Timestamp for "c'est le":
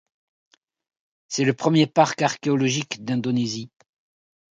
1.27-1.53